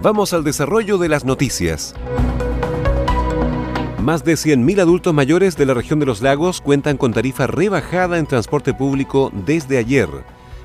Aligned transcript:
Vamos 0.00 0.32
al 0.32 0.44
desarrollo 0.44 0.96
de 0.96 1.08
las 1.08 1.24
noticias. 1.24 1.92
Más 4.00 4.24
de 4.24 4.34
100.000 4.34 4.80
adultos 4.80 5.12
mayores 5.12 5.56
de 5.56 5.66
la 5.66 5.74
región 5.74 5.98
de 5.98 6.06
los 6.06 6.22
lagos 6.22 6.60
cuentan 6.60 6.96
con 6.96 7.12
tarifa 7.12 7.48
rebajada 7.48 8.18
en 8.18 8.26
transporte 8.26 8.72
público 8.72 9.32
desde 9.44 9.76
ayer. 9.76 10.08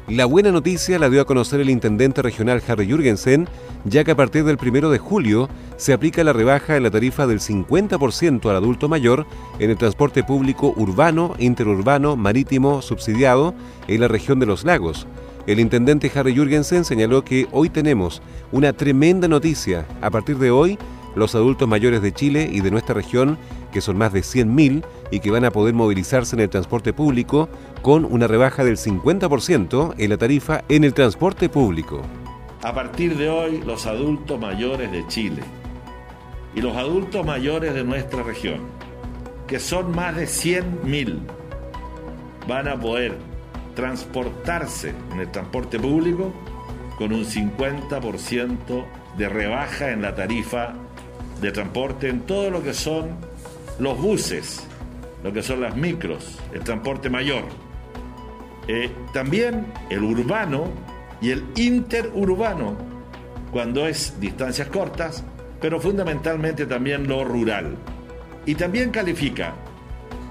La 0.08 0.26
buena 0.26 0.52
noticia 0.52 1.00
la 1.00 1.10
dio 1.10 1.20
a 1.20 1.26
conocer 1.26 1.62
el 1.62 1.72
intendente 1.72 2.22
regional 2.22 2.62
Harry 2.68 2.86
Jürgensen, 2.86 3.48
ya 3.86 4.04
que 4.04 4.12
a 4.12 4.16
partir 4.16 4.44
del 4.44 4.60
1 4.62 4.92
de 4.92 5.00
julio 5.00 5.50
se 5.78 5.94
aplica 5.94 6.24
la 6.24 6.34
rebaja 6.34 6.78
en 6.78 6.84
la 6.84 6.92
tarifa 6.92 7.26
del 7.26 7.40
50% 7.40 8.48
al 8.50 8.56
adulto 8.56 8.88
mayor 8.88 9.26
en 9.58 9.72
el 9.72 9.78
transporte 9.78 10.24
público 10.24 10.76
urbano, 10.78 11.34
interurbano, 11.40 12.16
marítimo, 12.16 12.84
subsidiado 12.84 13.56
en 13.88 14.02
la 14.02 14.08
región 14.08 14.40
de 14.40 14.46
los 14.46 14.64
lagos. 14.64 15.08
El 15.46 15.60
intendente 15.60 16.10
Harry 16.16 16.34
Jürgensen 16.34 16.86
señaló 16.86 17.26
que 17.26 17.48
hoy 17.52 17.70
tenemos 17.70 18.22
una 18.54 18.72
tremenda 18.72 19.28
noticia. 19.28 19.86
A 20.02 20.10
partir 20.10 20.38
de 20.38 20.52
hoy, 20.52 20.78
los 21.16 21.36
adultos 21.36 21.68
mayores 21.68 22.02
de 22.02 22.14
Chile 22.14 22.48
y 22.50 22.62
de 22.62 22.72
nuestra 22.72 22.96
región, 22.96 23.38
que 23.74 23.82
son 23.82 23.98
más 23.98 24.14
de 24.14 24.22
100.000 24.22 24.86
y 25.12 25.20
que 25.20 25.32
van 25.32 25.44
a 25.44 25.52
poder 25.52 25.74
movilizarse 25.74 26.38
en 26.38 26.42
el 26.42 26.50
transporte 26.50 26.94
público 26.94 27.50
con 27.82 28.06
una 28.06 28.28
rebaja 28.28 28.64
del 28.64 28.78
50% 28.78 29.96
en 29.98 30.10
la 30.10 30.18
tarifa 30.18 30.64
en 30.70 30.86
el 30.86 30.94
transporte 30.94 31.50
público. 31.50 32.02
A 32.64 32.74
partir 32.74 33.18
de 33.18 33.30
hoy, 33.30 33.62
los 33.66 33.86
adultos 33.86 34.40
mayores 34.40 34.94
de 34.94 35.06
Chile 35.08 35.44
y 36.56 36.62
los 36.62 36.78
adultos 36.78 37.26
mayores 37.26 37.74
de 37.74 37.84
nuestra 37.84 38.24
región, 38.24 38.62
que 39.46 39.60
son 39.60 39.94
más 39.94 40.16
de 40.16 40.24
100.000, 40.24 41.20
van 42.48 42.70
a 42.70 42.80
poder 42.80 43.33
transportarse 43.76 44.94
en 45.12 45.20
el 45.20 45.32
transporte 45.32 45.80
público 45.80 46.34
con 46.98 47.12
un 47.14 47.26
50% 47.26 48.86
de 49.18 49.30
rebaja 49.30 49.92
en 49.92 50.02
la 50.02 50.16
tarifa 50.16 50.74
de 51.42 51.52
transporte 51.52 52.10
en 52.10 52.22
todo 52.22 52.50
lo 52.50 52.64
que 52.64 52.74
son 52.74 53.18
los 53.80 54.00
buses, 54.00 54.66
lo 55.24 55.34
que 55.34 55.42
son 55.42 55.62
las 55.62 55.76
micros, 55.76 56.40
el 56.54 56.62
transporte 56.62 57.10
mayor. 57.10 57.44
Eh, 58.68 58.92
también 59.14 59.66
el 59.90 60.04
urbano 60.04 60.68
y 61.22 61.32
el 61.32 61.44
interurbano, 61.56 62.78
cuando 63.52 63.88
es 63.88 64.20
distancias 64.20 64.68
cortas, 64.68 65.24
pero 65.60 65.80
fundamentalmente 65.80 66.66
también 66.66 67.08
lo 67.08 67.24
rural. 67.24 67.76
Y 68.46 68.56
también 68.56 68.92
califica 68.92 69.54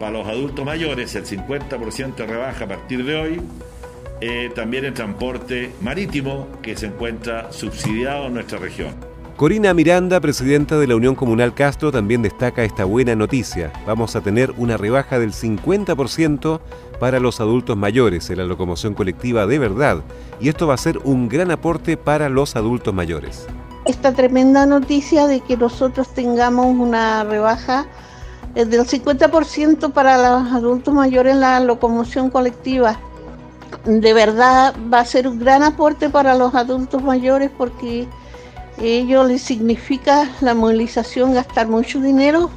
para 0.02 0.18
los 0.18 0.26
adultos 0.26 0.64
mayores 0.64 1.14
el 1.14 1.24
50% 1.24 2.16
de 2.16 2.26
rebaja 2.26 2.64
a 2.64 2.66
partir 2.66 3.04
de 3.04 3.14
hoy, 3.14 3.40
eh, 4.20 4.50
también 4.52 4.84
el 4.84 4.94
transporte 4.94 5.72
marítimo 5.80 6.48
que 6.60 6.76
se 6.76 6.86
encuentra 6.86 7.52
subsidiado 7.52 8.26
en 8.26 8.34
nuestra 8.34 8.58
región. 8.58 8.96
Corina 9.36 9.72
Miranda, 9.74 10.18
presidenta 10.18 10.76
de 10.76 10.88
la 10.88 10.96
Unión 10.96 11.14
Comunal 11.14 11.54
Castro, 11.54 11.92
también 11.92 12.20
destaca 12.20 12.64
esta 12.64 12.84
buena 12.84 13.14
noticia. 13.14 13.72
Vamos 13.86 14.16
a 14.16 14.22
tener 14.22 14.50
una 14.58 14.76
rebaja 14.76 15.20
del 15.20 15.32
50% 15.32 16.58
para 16.98 17.20
los 17.20 17.40
adultos 17.40 17.76
mayores 17.76 18.28
en 18.28 18.38
la 18.38 18.44
locomoción 18.44 18.94
colectiva 18.94 19.46
de 19.46 19.60
verdad. 19.60 20.02
Y 20.40 20.48
esto 20.48 20.66
va 20.66 20.74
a 20.74 20.78
ser 20.78 20.98
un 21.04 21.28
gran 21.28 21.52
aporte 21.52 21.96
para 21.96 22.28
los 22.28 22.56
adultos 22.56 22.92
mayores. 22.92 23.46
Esta 23.86 24.12
tremenda 24.12 24.66
noticia 24.66 25.28
de 25.28 25.38
que 25.38 25.56
nosotros 25.56 26.12
tengamos 26.12 26.66
una 26.76 27.22
rebaja 27.22 27.86
del 28.54 28.86
50% 28.86 29.92
para 29.92 30.16
los 30.18 30.52
adultos 30.52 30.92
mayores 30.92 31.34
en 31.34 31.40
la 31.40 31.60
locomoción 31.60 32.30
colectiva. 32.30 32.98
De 33.84 34.12
verdad 34.12 34.74
va 34.92 35.00
a 35.00 35.04
ser 35.04 35.26
un 35.26 35.38
gran 35.38 35.62
aporte 35.62 36.10
para 36.10 36.34
los 36.34 36.54
adultos 36.54 37.02
mayores 37.02 37.50
porque 37.56 38.06
ello 38.78 39.24
les 39.24 39.42
significa 39.42 40.30
la 40.40 40.54
movilización, 40.54 41.34
gastar 41.34 41.68
mucho 41.68 42.00
dinero. 42.00 42.50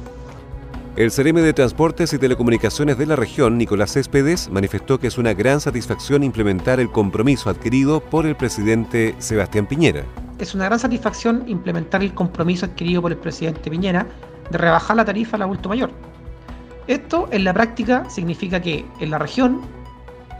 El 0.96 1.12
CRM 1.12 1.36
de 1.42 1.52
Transportes 1.52 2.14
y 2.14 2.18
Telecomunicaciones 2.18 2.96
de 2.96 3.04
la 3.04 3.16
región, 3.16 3.58
Nicolás 3.58 3.92
Céspedes, 3.92 4.48
manifestó 4.50 4.98
que 4.98 5.08
es 5.08 5.18
una 5.18 5.34
gran 5.34 5.60
satisfacción 5.60 6.24
implementar 6.24 6.80
el 6.80 6.90
compromiso 6.90 7.50
adquirido 7.50 8.00
por 8.00 8.24
el 8.24 8.34
presidente 8.34 9.14
Sebastián 9.18 9.66
Piñera. 9.66 10.04
Es 10.38 10.54
una 10.54 10.66
gran 10.66 10.78
satisfacción 10.78 11.44
implementar 11.46 12.02
el 12.02 12.14
compromiso 12.14 12.64
adquirido 12.64 13.02
por 13.02 13.12
el 13.12 13.18
presidente 13.18 13.70
Piñera 13.70 14.06
de 14.50 14.58
rebajar 14.58 14.96
la 14.96 15.04
tarifa 15.04 15.36
al 15.36 15.42
adulto 15.42 15.68
mayor. 15.68 15.90
Esto 16.86 17.28
en 17.32 17.44
la 17.44 17.52
práctica 17.52 18.08
significa 18.08 18.60
que 18.60 18.86
en 19.00 19.10
la 19.10 19.18
región 19.18 19.62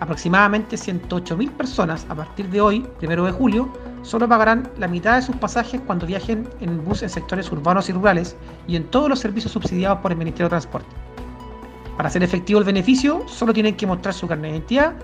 aproximadamente 0.01 0.77
108.000 0.77 1.51
personas 1.53 2.07
a 2.09 2.15
partir 2.15 2.49
de 2.51 2.61
hoy, 2.61 2.87
primero 2.99 3.25
de 3.25 3.33
julio, 3.33 3.73
solo 4.03 4.29
pagarán 4.29 4.71
la 4.79 4.89
mitad 4.89 5.17
de 5.17 5.23
sus 5.23 5.37
pasajes 5.37 5.81
cuando 5.87 6.07
viajen 6.07 6.49
en 6.61 6.85
bus 6.85 7.03
en 7.03 7.11
sectores 7.11 7.51
urbanos 7.51 7.89
y 7.89 7.93
rurales 7.93 8.37
y 8.67 8.77
en 8.77 8.85
todos 8.85 9.09
los 9.09 9.19
servicios 9.19 9.53
subsidiados 9.53 9.99
por 10.01 10.13
el 10.13 10.19
Ministerio 10.19 10.47
de 10.47 10.51
Transporte. 10.51 10.89
Para 11.97 12.09
hacer 12.09 12.23
efectivo 12.23 12.59
el 12.59 12.67
beneficio, 12.67 13.23
solo 13.27 13.55
tienen 13.55 13.75
que 13.75 13.87
mostrar 13.87 14.13
su 14.13 14.29
carnet 14.29 14.51
de 14.51 14.57
identidad 14.59 14.95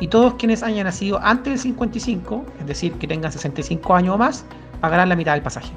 y 0.00 0.08
todos 0.08 0.34
quienes 0.34 0.62
hayan 0.62 0.84
nacido 0.84 1.20
antes 1.22 1.52
del 1.52 1.58
55, 1.60 2.44
es 2.58 2.66
decir, 2.66 2.92
que 2.94 3.06
tengan 3.06 3.30
65 3.30 3.94
años 3.94 4.14
o 4.14 4.18
más, 4.18 4.44
pagarán 4.80 5.08
la 5.08 5.16
mitad 5.16 5.34
del 5.34 5.42
pasaje. 5.42 5.72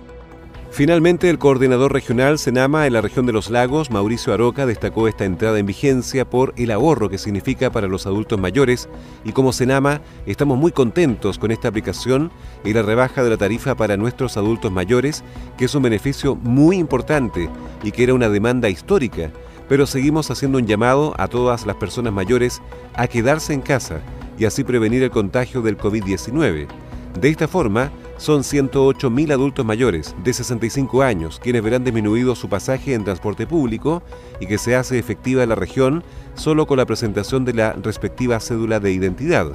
Finalmente, 0.74 1.30
el 1.30 1.38
coordinador 1.38 1.94
regional 1.94 2.40
Senama 2.40 2.88
en 2.88 2.94
la 2.94 3.02
región 3.02 3.28
de 3.28 3.32
los 3.32 3.52
lagos, 3.52 3.92
Mauricio 3.92 4.34
Aroca, 4.34 4.66
destacó 4.66 5.08
esta 5.08 5.24
entrada 5.24 5.60
en 5.60 5.68
vigencia 5.68 6.28
por 6.28 6.56
el 6.58 6.72
ahorro 6.72 7.10
que 7.10 7.20
significa 7.20 7.72
para 7.72 7.88
los 7.88 8.08
adultos 8.08 8.40
mayores 8.40 8.90
y 9.24 9.34
como 9.34 9.54
Senama 9.54 10.02
estamos 10.26 10.58
muy 10.58 10.72
contentos 10.72 11.38
con 11.38 11.52
esta 11.52 11.68
aplicación 11.68 12.32
y 12.66 12.74
la 12.74 12.82
rebaja 12.82 13.24
de 13.24 13.30
la 13.30 13.38
tarifa 13.38 13.76
para 13.76 13.98
nuestros 13.98 14.36
adultos 14.36 14.72
mayores, 14.72 15.24
que 15.60 15.66
es 15.66 15.76
un 15.76 15.84
beneficio 15.84 16.34
muy 16.34 16.78
importante 16.78 17.52
y 17.84 17.92
que 17.92 18.02
era 18.02 18.16
una 18.16 18.30
demanda 18.30 18.68
histórica, 18.68 19.30
pero 19.70 19.86
seguimos 19.86 20.32
haciendo 20.32 20.58
un 20.58 20.66
llamado 20.66 21.14
a 21.20 21.28
todas 21.28 21.68
las 21.68 21.76
personas 21.76 22.14
mayores 22.14 22.64
a 22.96 23.06
quedarse 23.06 23.54
en 23.54 23.62
casa 23.62 24.02
y 24.40 24.46
así 24.46 24.64
prevenir 24.64 25.04
el 25.04 25.12
contagio 25.12 25.62
del 25.62 25.78
COVID-19. 25.78 26.66
De 27.20 27.30
esta 27.30 27.48
forma, 27.48 27.92
son 28.24 28.44
108.000 28.44 29.34
adultos 29.34 29.66
mayores 29.66 30.16
de 30.24 30.32
65 30.32 31.04
años 31.04 31.42
quienes 31.44 31.62
verán 31.62 31.84
disminuido 31.84 32.36
su 32.36 32.48
pasaje 32.48 32.94
en 32.94 33.04
transporte 33.04 33.46
público 33.46 34.02
y 34.40 34.46
que 34.46 34.58
se 34.58 34.78
hace 34.78 34.98
efectiva 34.98 35.44
en 35.44 35.50
la 35.50 35.56
región 35.56 36.06
solo 36.34 36.66
con 36.66 36.78
la 36.78 36.86
presentación 36.86 37.44
de 37.44 37.52
la 37.52 37.74
respectiva 37.74 38.40
cédula 38.40 38.80
de 38.80 38.94
identidad. 38.94 39.52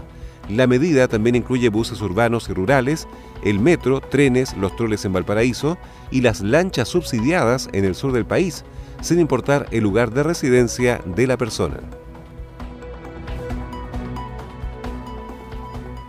La 0.50 0.67
medida 0.67 1.09
también 1.09 1.35
incluye 1.35 1.70
buses 1.70 2.03
urbanos 2.03 2.50
y 2.50 2.53
rurales, 2.53 3.09
el 3.43 3.59
metro, 3.59 4.03
trenes, 4.03 4.55
los 4.55 4.76
troles 4.76 5.03
en 5.06 5.15
Valparaíso 5.15 5.79
y 6.11 6.20
las 6.20 6.43
lanchas 6.43 6.88
subsidiadas 6.88 7.70
en 7.73 7.87
el 7.87 7.94
sur 7.94 8.12
del 8.12 8.26
país, 8.26 8.67
sin 9.00 9.19
importar 9.19 9.67
el 9.70 9.82
lugar 9.82 10.12
de 10.12 10.25
residencia 10.25 11.00
de 11.06 11.26
la 11.26 11.38
persona. 11.38 11.81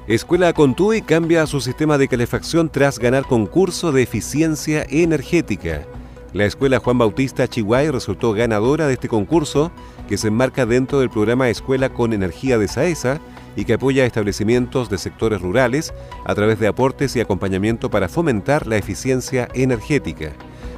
Escuela 0.09 0.53
Contui 0.53 1.03
cambia 1.03 1.45
su 1.45 1.61
sistema 1.61 1.99
de 1.99 2.07
calefacción 2.07 2.69
tras 2.69 2.97
ganar 2.97 3.27
concurso 3.27 3.91
de 3.91 4.01
eficiencia 4.01 4.83
energética. 4.89 5.85
La 6.33 6.45
Escuela 6.45 6.79
Juan 6.79 6.97
Bautista 6.97 7.47
Chihuay 7.47 7.91
resultó 7.91 8.33
ganadora 8.33 8.87
de 8.87 8.93
este 8.93 9.07
concurso 9.07 9.71
que 10.07 10.17
se 10.17 10.29
enmarca 10.29 10.65
dentro 10.65 10.99
del 10.99 11.11
programa 11.11 11.49
Escuela 11.49 11.89
con 11.89 12.11
Energía 12.11 12.57
de 12.57 12.67
Saesa 12.67 13.21
y 13.55 13.65
que 13.65 13.73
apoya 13.73 14.03
establecimientos 14.03 14.89
de 14.89 14.97
sectores 14.97 15.41
rurales 15.41 15.93
a 16.25 16.33
través 16.33 16.59
de 16.59 16.65
aportes 16.65 17.15
y 17.15 17.19
acompañamiento 17.19 17.91
para 17.91 18.09
fomentar 18.09 18.65
la 18.65 18.77
eficiencia 18.77 19.47
energética. 19.53 20.31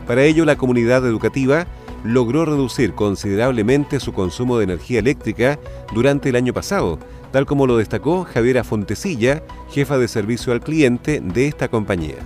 Para 0.07 0.25
ello, 0.25 0.43
la 0.43 0.57
comunidad 0.57 1.05
educativa 1.05 1.67
logró 2.03 2.43
reducir 2.43 2.95
considerablemente 2.95 4.01
su 4.01 4.11
consumo 4.11 4.57
de 4.57 4.65
energía 4.65 4.99
eléctrica 4.99 5.57
durante 5.93 6.27
el 6.27 6.35
año 6.35 6.53
pasado, 6.53 6.99
tal 7.31 7.45
como 7.45 7.67
lo 7.67 7.77
destacó 7.77 8.23
Javiera 8.23 8.63
Fontecilla, 8.63 9.43
jefa 9.71 9.97
de 9.97 10.07
servicio 10.07 10.53
al 10.53 10.61
cliente 10.61 11.21
de 11.21 11.47
esta 11.47 11.67
compañía. 11.67 12.17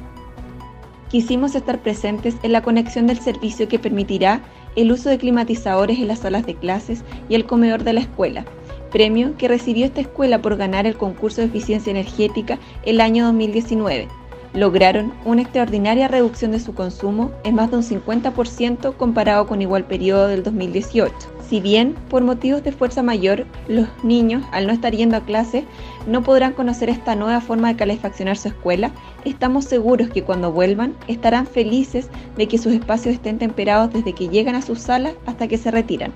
Quisimos 1.09 1.55
estar 1.55 1.81
presentes 1.81 2.35
en 2.43 2.51
la 2.51 2.61
conexión 2.61 3.07
del 3.07 3.19
servicio 3.19 3.67
que 3.67 3.79
permitirá 3.79 4.41
el 4.75 4.91
uso 4.91 5.09
de 5.09 5.17
climatizadores 5.17 5.99
en 5.99 6.07
las 6.07 6.19
salas 6.19 6.45
de 6.45 6.55
clases 6.55 7.03
y 7.29 7.35
el 7.35 7.45
comedor 7.45 7.83
de 7.83 7.93
la 7.93 8.01
escuela, 8.01 8.45
premio 8.91 9.37
que 9.37 9.47
recibió 9.47 9.85
esta 9.85 10.01
escuela 10.01 10.41
por 10.41 10.57
ganar 10.57 10.85
el 10.85 10.97
concurso 10.97 11.41
de 11.41 11.47
eficiencia 11.47 11.91
energética 11.91 12.59
el 12.83 12.99
año 12.99 13.25
2019 13.25 14.07
lograron 14.55 15.13
una 15.25 15.41
extraordinaria 15.41 16.07
reducción 16.07 16.51
de 16.51 16.59
su 16.59 16.73
consumo 16.73 17.31
en 17.43 17.55
más 17.55 17.71
de 17.71 17.77
un 17.77 17.83
50% 17.83 18.95
comparado 18.95 19.47
con 19.47 19.61
igual 19.61 19.85
periodo 19.85 20.27
del 20.27 20.43
2018. 20.43 21.34
Si 21.49 21.61
bien, 21.61 21.93
por 22.09 22.23
motivos 22.23 22.63
de 22.63 22.71
fuerza 22.71 23.03
mayor, 23.03 23.45
los 23.67 23.87
niños, 24.03 24.43
al 24.51 24.65
no 24.65 24.73
estar 24.73 24.95
yendo 24.95 25.15
a 25.15 25.25
clase, 25.25 25.63
no 26.07 26.23
podrán 26.23 26.53
conocer 26.53 26.89
esta 26.89 27.15
nueva 27.15 27.39
forma 27.39 27.67
de 27.67 27.75
calefaccionar 27.75 28.35
su 28.35 28.47
escuela, 28.47 28.91
estamos 29.25 29.65
seguros 29.65 30.09
que 30.09 30.23
cuando 30.23 30.51
vuelvan 30.51 30.95
estarán 31.07 31.45
felices 31.45 32.09
de 32.35 32.47
que 32.47 32.57
sus 32.57 32.73
espacios 32.73 33.15
estén 33.15 33.37
temperados 33.37 33.93
desde 33.93 34.13
que 34.13 34.27
llegan 34.27 34.55
a 34.55 34.63
sus 34.63 34.79
salas 34.79 35.13
hasta 35.27 35.47
que 35.47 35.59
se 35.59 35.69
retiran. 35.69 36.13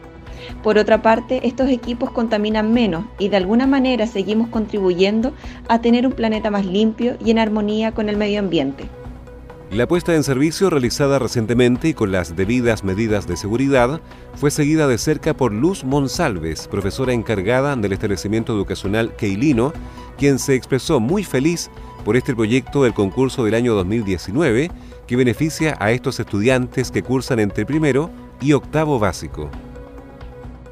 Por 0.64 0.80
otra 0.80 1.02
parte, 1.04 1.46
estos 1.48 1.70
equipos 1.70 2.10
contaminan 2.10 2.74
menos 2.74 3.06
y 3.20 3.30
de 3.30 3.38
alguna 3.38 3.68
manera 3.68 4.08
seguimos 4.08 4.50
contribuyendo 4.50 5.34
a 5.68 5.80
tener 5.80 6.08
un 6.08 6.14
planeta 6.14 6.50
más 6.50 6.66
limpio 6.66 7.18
y 7.24 7.30
en 7.30 7.40
armonía 7.40 7.92
con 7.92 8.10
el 8.10 8.18
medio 8.18 8.40
ambiente. 8.40 8.86
La 9.72 9.88
puesta 9.88 10.16
en 10.16 10.24
servicio 10.24 10.72
realizada 10.72 11.20
recientemente 11.20 11.90
y 11.90 11.94
con 11.94 12.12
las 12.12 12.36
debidas 12.36 12.84
medidas 12.84 13.28
de 13.28 13.38
seguridad 13.38 14.02
fue 14.34 14.50
seguida 14.50 14.88
de 14.88 14.98
cerca 14.98 15.36
por 15.36 15.54
Luz 15.54 15.84
Monsalves, 15.84 16.68
profesora 16.68 17.14
encargada 17.14 17.76
del 17.76 17.94
establecimiento 17.94 18.54
educacional 18.54 19.16
Keilino, 19.16 19.72
quien 20.18 20.40
se 20.40 20.56
expresó 20.56 21.00
muy 21.00 21.24
feliz 21.24 21.70
por 22.04 22.18
este 22.18 22.34
proyecto 22.34 22.84
del 22.84 22.96
concurso 22.96 23.44
del 23.44 23.54
año 23.54 23.76
2019 23.76 24.72
que 25.06 25.16
beneficia 25.16 25.78
a 25.80 25.92
estos 25.92 26.20
estudiantes 26.20 26.90
que 26.90 27.04
cursan 27.04 27.40
entre 27.40 27.66
primero 27.66 28.10
y 28.42 28.54
octavo 28.54 28.98
básico 28.98 29.52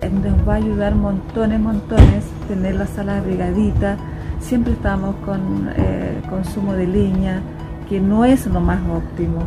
nos 0.05 0.47
va 0.47 0.53
a 0.53 0.57
ayudar 0.57 0.95
montones, 0.95 1.59
montones, 1.59 2.23
tener 2.47 2.75
la 2.75 2.87
sala 2.87 3.17
abrigadita. 3.17 3.97
Siempre 4.39 4.73
estamos 4.73 5.15
con 5.25 5.71
eh, 5.75 6.21
consumo 6.29 6.73
de 6.73 6.87
leña, 6.87 7.41
que 7.89 7.99
no 7.99 8.25
es 8.25 8.45
lo 8.47 8.59
más 8.59 8.79
óptimo. 8.89 9.43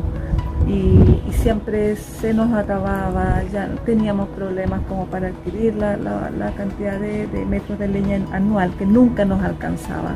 Y, 0.67 1.21
siempre 1.31 1.97
se 1.97 2.35
nos 2.35 2.53
acababa, 2.53 3.43
ya 3.51 3.67
teníamos 3.87 4.29
problemas 4.31 4.83
como 4.89 5.07
para 5.07 5.29
adquirir 5.29 5.75
la, 5.75 6.53
cantidad 6.55 7.01
de, 7.01 7.27
de, 7.29 7.47
metros 7.47 7.79
de 7.79 7.89
leña 7.89 8.21
anual, 8.33 8.71
que 8.77 8.85
nunca 8.85 9.25
nos 9.25 9.43
alcanzaba. 9.43 10.13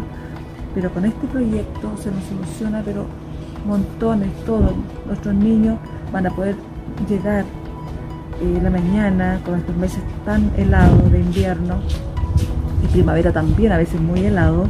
Pero 0.74 0.90
con 0.90 1.06
este 1.06 1.26
proyecto 1.28 1.96
se 1.96 2.10
nos 2.10 2.24
soluciona, 2.24 2.82
pero 2.84 3.06
montones, 3.66 4.28
todos 4.44 4.72
nuestros 5.06 5.34
niños 5.34 5.78
van 6.12 6.26
a 6.26 6.30
poder 6.30 6.56
llegar 7.08 7.44
eh, 8.40 8.60
la 8.62 8.70
mañana, 8.70 9.40
con 9.44 9.54
estos 9.54 9.76
meses 9.76 10.00
tan 10.24 10.50
helados 10.56 11.10
de 11.12 11.20
invierno 11.20 11.76
y 12.82 12.86
primavera 12.88 13.32
también, 13.32 13.72
a 13.72 13.78
veces 13.78 14.00
muy 14.00 14.26
helado. 14.26 14.66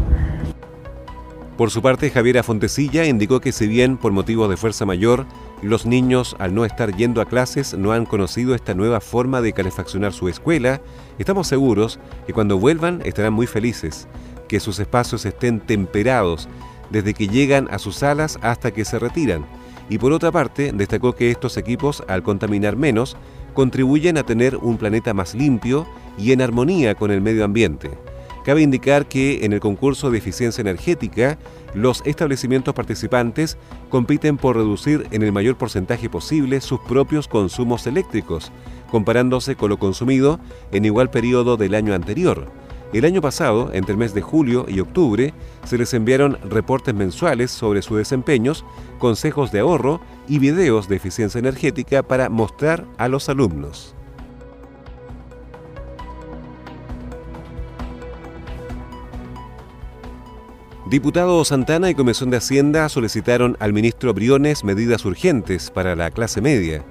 Por 1.56 1.70
su 1.70 1.82
parte, 1.82 2.10
Javiera 2.10 2.42
Fontecilla 2.42 3.06
indicó 3.06 3.40
que 3.40 3.52
si 3.52 3.68
bien 3.68 3.96
por 3.96 4.10
motivos 4.10 4.50
de 4.50 4.56
fuerza 4.56 4.84
mayor, 4.86 5.24
los 5.62 5.86
niños 5.86 6.34
al 6.40 6.52
no 6.52 6.64
estar 6.64 6.96
yendo 6.96 7.20
a 7.20 7.26
clases 7.26 7.74
no 7.78 7.92
han 7.92 8.06
conocido 8.06 8.56
esta 8.56 8.74
nueva 8.74 9.00
forma 9.00 9.40
de 9.40 9.52
calefaccionar 9.52 10.12
su 10.12 10.28
escuela, 10.28 10.80
estamos 11.16 11.46
seguros 11.46 12.00
que 12.26 12.32
cuando 12.32 12.58
vuelvan 12.58 13.02
estarán 13.04 13.34
muy 13.34 13.46
felices, 13.46 14.08
que 14.48 14.58
sus 14.58 14.80
espacios 14.80 15.24
estén 15.26 15.60
temperados 15.60 16.48
desde 16.90 17.14
que 17.14 17.28
llegan 17.28 17.68
a 17.70 17.78
sus 17.78 17.96
salas 17.96 18.36
hasta 18.42 18.72
que 18.72 18.84
se 18.84 18.98
retiran. 18.98 19.46
Y 19.88 19.98
por 19.98 20.12
otra 20.12 20.32
parte, 20.32 20.72
destacó 20.74 21.14
que 21.14 21.30
estos 21.30 21.56
equipos, 21.56 22.02
al 22.08 22.24
contaminar 22.24 22.74
menos, 22.76 23.16
contribuyen 23.52 24.18
a 24.18 24.24
tener 24.24 24.56
un 24.56 24.76
planeta 24.76 25.14
más 25.14 25.36
limpio 25.36 25.86
y 26.18 26.32
en 26.32 26.42
armonía 26.42 26.96
con 26.96 27.12
el 27.12 27.20
medio 27.20 27.44
ambiente. 27.44 27.92
Cabe 28.44 28.60
indicar 28.60 29.06
que 29.06 29.44
en 29.46 29.54
el 29.54 29.60
concurso 29.60 30.10
de 30.10 30.18
eficiencia 30.18 30.60
energética, 30.60 31.38
los 31.72 32.02
establecimientos 32.04 32.74
participantes 32.74 33.56
compiten 33.88 34.36
por 34.36 34.56
reducir 34.56 35.06
en 35.12 35.22
el 35.22 35.32
mayor 35.32 35.56
porcentaje 35.56 36.10
posible 36.10 36.60
sus 36.60 36.78
propios 36.80 37.26
consumos 37.26 37.86
eléctricos, 37.86 38.52
comparándose 38.90 39.56
con 39.56 39.70
lo 39.70 39.78
consumido 39.78 40.38
en 40.72 40.84
igual 40.84 41.10
periodo 41.10 41.56
del 41.56 41.74
año 41.74 41.94
anterior. 41.94 42.52
El 42.92 43.06
año 43.06 43.22
pasado, 43.22 43.70
entre 43.72 43.92
el 43.92 43.98
mes 43.98 44.12
de 44.12 44.20
julio 44.20 44.66
y 44.68 44.78
octubre, 44.78 45.32
se 45.64 45.78
les 45.78 45.94
enviaron 45.94 46.38
reportes 46.48 46.94
mensuales 46.94 47.50
sobre 47.50 47.80
sus 47.80 47.96
desempeños, 47.96 48.64
consejos 48.98 49.52
de 49.52 49.60
ahorro 49.60 50.00
y 50.28 50.38
videos 50.38 50.86
de 50.86 50.96
eficiencia 50.96 51.38
energética 51.38 52.02
para 52.02 52.28
mostrar 52.28 52.86
a 52.98 53.08
los 53.08 53.30
alumnos. 53.30 53.96
Diputado 60.86 61.42
Santana 61.46 61.88
y 61.88 61.94
Comisión 61.94 62.28
de 62.28 62.36
Hacienda 62.36 62.90
solicitaron 62.90 63.56
al 63.58 63.72
ministro 63.72 64.12
Briones 64.12 64.64
medidas 64.64 65.06
urgentes 65.06 65.70
para 65.70 65.96
la 65.96 66.10
clase 66.10 66.42
media. 66.42 66.84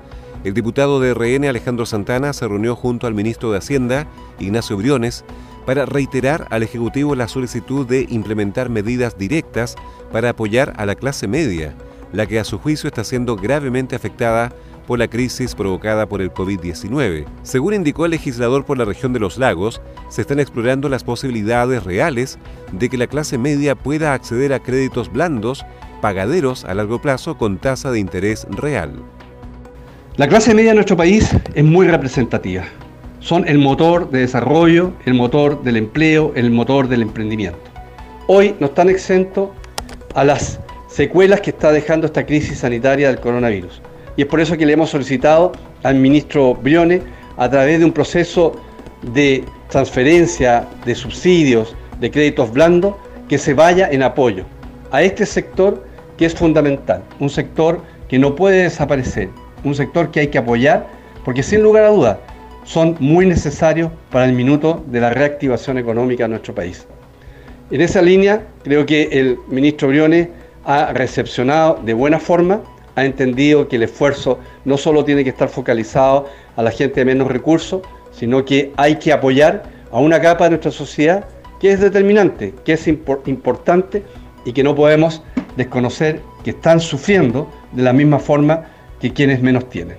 El 0.44 0.56
diputado 0.56 1.00
de 1.00 1.13
RN 1.13 1.45
Alejandro 1.45 1.86
Santana 1.86 2.34
se 2.34 2.48
reunió 2.48 2.75
junto 2.75 3.06
al 3.06 3.13
ministro 3.13 3.51
de 3.51 3.60
Hacienda, 3.60 4.07
Ignacio 4.40 4.78
Briones, 4.78 5.24
para 5.68 5.86
reiterar 5.86 6.48
al 6.50 6.63
Ejecutivo 6.63 7.13
la 7.13 7.28
solicitud 7.28 7.86
de 7.86 8.07
implementar 8.10 8.69
medidas 8.69 9.16
directas 9.16 9.75
para 10.12 10.31
apoyar 10.31 10.74
a 10.78 10.88
la 10.88 10.95
clase 10.95 11.28
media, 11.28 11.75
la 12.13 12.25
que 12.25 12.40
a 12.40 12.45
su 12.45 12.57
juicio 12.57 12.88
está 12.88 13.04
siendo 13.04 13.36
gravemente 13.36 13.95
afectada 13.95 14.54
por 14.88 15.00
la 15.00 15.07
crisis 15.07 15.56
provocada 15.56 16.07
por 16.07 16.21
el 16.21 16.31
COVID-19. 16.31 17.25
Según 17.44 17.74
indicó 17.74 18.06
el 18.06 18.12
legislador 18.12 18.65
por 18.65 18.77
la 18.77 18.85
región 18.85 19.13
de 19.13 19.19
los 19.19 19.38
lagos, 19.38 19.81
se 20.09 20.21
están 20.21 20.39
explorando 20.39 20.89
las 20.89 21.03
posibilidades 21.03 21.83
reales 21.83 22.38
de 22.71 22.89
que 22.89 22.97
la 22.97 23.07
clase 23.07 23.38
media 23.38 23.75
pueda 23.75 24.13
acceder 24.13 24.53
a 24.53 24.59
créditos 24.59 25.12
blandos, 25.12 25.65
pagaderos 26.01 26.65
a 26.65 26.74
largo 26.74 27.01
plazo 27.01 27.38
con 27.38 27.57
tasa 27.57 27.91
de 27.91 28.00
interés 28.00 28.45
real. 28.50 28.94
La 30.18 30.28
clase 30.28 30.54
media 30.54 30.71
en 30.71 30.75
nuestro 30.75 30.97
país 30.97 31.35
es 31.56 31.63
muy 31.63 31.87
representativa 31.87 32.63
son 33.23 33.47
el 33.47 33.57
motor 33.57 34.11
de 34.11 34.19
desarrollo, 34.19 34.92
el 35.06 35.13
motor 35.13 35.63
del 35.63 35.78
empleo, 35.78 36.33
el 36.35 36.52
motor 36.52 36.90
del 36.90 37.02
emprendimiento. 37.02 37.57
Hoy 38.28 38.56
no 38.59 38.68
están 38.68 38.90
exentos 38.90 39.49
a 40.13 40.25
las 40.25 40.59
secuelas 40.90 41.40
que 41.40 41.52
está 41.52 41.71
dejando 41.71 42.06
esta 42.06 42.25
crisis 42.25 42.59
sanitaria 42.59 43.07
del 43.07 43.21
coronavirus. 43.21 43.81
Y 44.16 44.22
es 44.22 44.28
por 44.28 44.40
eso 44.40 44.58
que 44.58 44.66
le 44.66 44.74
hemos 44.74 44.90
solicitado 44.90 45.52
al 45.84 45.96
ministro 45.96 46.54
Brione, 46.56 47.02
a 47.38 47.50
través 47.50 47.80
de 47.80 47.86
un 47.86 47.92
proceso 47.92 48.56
de 49.14 49.44
transferencia 49.70 50.68
de 50.86 50.94
subsidios, 50.96 51.76
de 52.00 52.12
créditos 52.12 52.52
blandos, 52.52 52.96
que 53.28 53.38
se 53.38 53.54
vaya 53.54 53.90
en 53.90 54.04
apoyo 54.04 54.46
a 54.92 55.02
este 55.02 55.26
sector 55.26 55.84
que 56.18 56.26
es 56.26 56.36
fundamental, 56.36 57.04
un 57.20 57.30
sector 57.30 57.82
que 58.08 58.20
no 58.20 58.36
puede 58.36 58.64
desaparecer, 58.64 59.30
un 59.64 59.74
sector 59.74 60.12
que 60.12 60.20
hay 60.22 60.28
que 60.28 60.38
apoyar, 60.38 60.86
porque 61.26 61.42
sin 61.42 61.64
lugar 61.64 61.86
a 61.86 61.90
dudas, 61.90 62.18
son 62.64 62.96
muy 63.00 63.26
necesarios 63.26 63.92
para 64.12 64.26
el 64.26 64.34
minuto 64.34 64.84
de 64.88 65.02
la 65.02 65.10
reactivación 65.10 65.78
económica 65.78 66.26
de 66.26 66.30
nuestro 66.30 66.54
país. 66.54 66.86
En 67.72 67.82
esa 67.82 68.02
línea, 68.02 68.46
creo 68.64 68.86
que 68.86 69.10
el 69.12 69.40
ministro 69.48 69.88
Briones 69.88 70.28
ha 70.64 70.94
recepcionado 70.94 71.80
de 71.84 71.94
buena 71.94 72.20
forma, 72.20 72.62
ha 72.95 73.06
entendido 73.06 73.68
que 73.68 73.78
el 73.78 73.83
esfuerzo 73.83 74.40
no 74.66 74.78
solo 74.78 75.04
tiene 75.04 75.23
que 75.23 75.30
estar 75.30 75.50
focalizado 75.50 76.28
a 76.56 76.64
la 76.64 76.71
gente 76.71 77.02
de 77.02 77.06
menos 77.06 77.28
recursos, 77.28 77.81
sino 78.12 78.45
que 78.45 78.71
hay 78.78 78.97
que 78.97 79.12
apoyar 79.12 79.64
a 79.92 80.00
una 80.00 80.21
capa 80.21 80.45
de 80.45 80.52
nuestra 80.52 80.71
sociedad 80.71 81.26
que 81.59 81.71
es 81.71 81.80
determinante, 81.80 82.54
que 82.66 82.73
es 82.73 82.88
importante 82.88 84.04
y 84.45 84.54
que 84.54 84.64
no 84.64 84.76
podemos 84.76 85.23
desconocer 85.56 86.21
que 86.44 86.52
están 86.52 86.80
sufriendo 86.80 87.50
de 87.71 87.83
la 87.83 87.94
misma 87.94 88.19
forma 88.19 88.66
que 89.00 89.14
quienes 89.14 89.42
menos 89.42 89.69
tienen. 89.69 89.97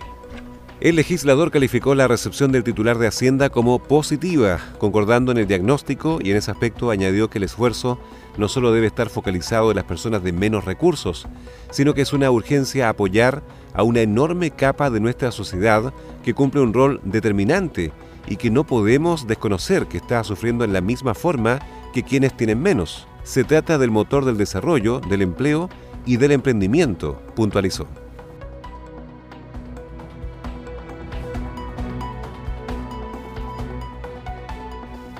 El 0.85 0.97
legislador 0.97 1.51
calificó 1.51 1.95
la 1.95 2.09
recepción 2.09 2.53
del 2.53 2.63
titular 2.63 2.99
de 2.99 3.07
Hacienda 3.07 3.49
como 3.49 3.79
positiva, 3.79 4.61
concordando 4.77 5.33
en 5.33 5.39
el 5.39 5.47
diagnóstico 5.47 6.19
y 6.23 6.31
en 6.31 6.37
ese 6.37 6.51
aspecto 6.51 6.91
añadió 6.91 7.31
que 7.31 7.39
el 7.39 7.45
esfuerzo 7.45 7.99
no 8.37 8.49
solo 8.49 8.71
debe 8.71 8.89
estar 8.89 9.09
focalizado 9.09 9.71
en 9.71 9.77
las 9.77 9.87
personas 9.87 10.23
de 10.23 10.35
menos 10.35 10.67
recursos, 10.67 11.27
sino 11.71 11.95
que 11.95 12.03
es 12.03 12.13
una 12.13 12.31
urgencia 12.31 12.91
apoyar 12.91 13.43
a 13.73 13.83
una 13.83 14.03
enorme 14.03 14.51
capa 14.51 14.91
de 14.91 15.01
nuestra 15.01 15.33
sociedad 15.33 15.95
que 16.23 16.35
cumple 16.35 16.61
un 16.61 16.75
rol 16.75 17.01
determinante 17.03 17.91
y 18.27 18.37
que 18.37 18.51
no 18.51 18.65
podemos 18.65 19.27
desconocer 19.27 19.87
que 19.87 19.97
está 19.97 20.23
sufriendo 20.23 20.65
en 20.65 20.75
la 20.75 20.83
misma 20.83 21.15
forma 21.15 21.61
que 21.95 22.03
quienes 22.03 22.37
tienen 22.37 22.61
menos. 22.61 23.09
Se 23.23 23.43
trata 23.43 23.79
del 23.79 23.91
motor 23.91 24.27
del 24.27 24.37
desarrollo, 24.37 25.01
del 25.01 25.23
empleo 25.23 25.71
y 26.05 26.19
del 26.19 26.33
emprendimiento, 26.33 27.23
puntualizó. 27.35 27.89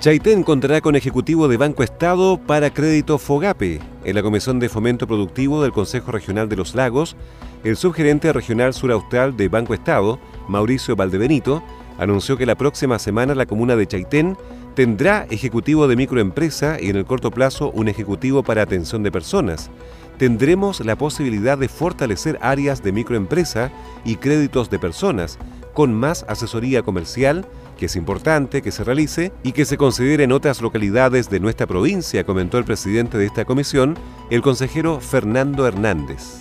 Chaitén 0.05 0.43
contará 0.43 0.81
con 0.81 0.95
ejecutivo 0.95 1.47
de 1.47 1.57
Banco 1.57 1.81
Estado 1.81 2.37
para 2.37 2.71
crédito 2.71 3.17
FOGAPE. 3.17 3.79
En 4.03 4.13
la 4.13 4.21
Comisión 4.21 4.59
de 4.59 4.69
Fomento 4.69 5.07
Productivo 5.07 5.63
del 5.63 5.71
Consejo 5.71 6.11
Regional 6.11 6.47
de 6.47 6.55
los 6.55 6.75
Lagos, 6.75 7.15
el 7.63 7.75
subgerente 7.75 8.31
regional 8.31 8.75
suraustral 8.75 9.35
de 9.35 9.47
Banco 9.47 9.73
Estado, 9.73 10.19
Mauricio 10.47 10.95
Valdebenito, 10.95 11.63
anunció 11.97 12.37
que 12.37 12.45
la 12.45 12.53
próxima 12.53 12.99
semana 12.99 13.33
la 13.33 13.47
comuna 13.47 13.75
de 13.75 13.87
Chaitén 13.87 14.37
tendrá 14.75 15.25
ejecutivo 15.31 15.87
de 15.87 15.95
microempresa 15.95 16.79
y 16.79 16.89
en 16.91 16.97
el 16.97 17.05
corto 17.05 17.31
plazo 17.31 17.71
un 17.71 17.87
ejecutivo 17.87 18.43
para 18.43 18.61
atención 18.61 19.01
de 19.01 19.11
personas. 19.11 19.71
Tendremos 20.19 20.85
la 20.85 20.95
posibilidad 20.99 21.57
de 21.57 21.67
fortalecer 21.67 22.37
áreas 22.43 22.83
de 22.83 22.91
microempresa 22.91 23.71
y 24.05 24.17
créditos 24.17 24.69
de 24.69 24.77
personas, 24.77 25.39
con 25.75 25.93
más 25.93 26.25
asesoría 26.27 26.81
comercial, 26.81 27.45
que 27.77 27.85
es 27.85 27.95
importante 27.97 28.63
que 28.63 28.71
se 28.71 28.83
realice 28.83 29.33
y 29.43 29.51
que 29.51 29.65
se 29.65 29.77
considere 29.77 30.23
en 30.23 30.31
otras 30.31 30.61
localidades 30.61 31.29
de 31.29 31.41
nuestra 31.41 31.67
provincia, 31.67 32.23
comentó 32.23 32.57
el 32.57 32.63
presidente 32.63 33.17
de 33.17 33.25
esta 33.25 33.43
comisión, 33.45 33.95
el 34.31 34.41
consejero 34.41 35.01
Fernando 35.01 35.67
Hernández. 35.67 36.39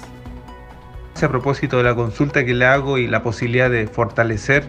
A 1.20 1.28
propósito 1.28 1.78
de 1.78 1.82
la 1.82 1.94
consulta 1.94 2.44
que 2.44 2.54
le 2.54 2.64
hago 2.64 2.96
y 2.96 3.08
la 3.08 3.22
posibilidad 3.22 3.70
de 3.70 3.88
fortalecer 3.88 4.68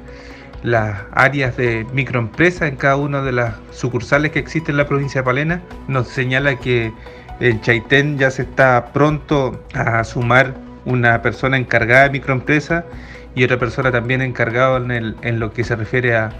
las 0.64 1.04
áreas 1.12 1.56
de 1.58 1.86
microempresa 1.94 2.68
en 2.68 2.76
cada 2.76 2.96
una 2.96 3.22
de 3.22 3.34
las 3.34 3.56
sucursales 3.72 4.32
que 4.32 4.40
existen 4.40 4.74
en 4.74 4.78
la 4.78 4.88
provincia 4.88 5.22
de 5.22 5.26
Palena, 5.26 5.62
nos 5.88 6.08
señala 6.08 6.56
que 6.60 6.92
en 7.40 7.62
Chaitén 7.62 8.18
ya 8.18 8.32
se 8.32 8.44
está 8.44 8.94
pronto 8.94 9.64
a 9.76 10.04
sumar 10.04 10.56
una 10.86 11.22
persona 11.22 11.58
encargada 11.58 12.06
de 12.06 12.12
microempresa 12.12 12.86
y 13.36 13.44
otra 13.44 13.60
persona 13.60 13.92
también 13.92 14.22
encargada 14.22 14.78
en, 14.78 15.40
lo 15.40 15.52
que 15.52 15.64
se 15.64 15.76
refiere 15.76 16.16
a, 16.16 16.32